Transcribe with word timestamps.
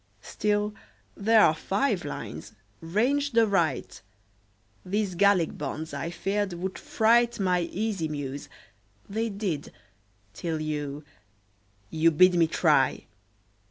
Still, 0.23 0.73
there 1.15 1.41
are 1.43 1.53
five 1.53 2.03
lines 2.03 2.53
ranged 2.81 3.37
aright. 3.37 4.01
These 4.83 5.13
Gallic 5.13 5.59
bonds, 5.59 5.93
I 5.93 6.09
feared, 6.09 6.53
would 6.53 6.79
fright 6.79 7.39
My 7.39 7.59
easy 7.59 8.07
Muse. 8.07 8.49
They 9.07 9.29
did, 9.29 9.71
till 10.33 10.59
you 10.59 11.03
You 11.91 12.09
bid 12.09 12.33
me 12.33 12.47
try! 12.47 13.05